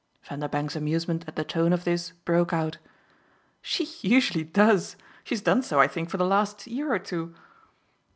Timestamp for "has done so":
5.35-5.79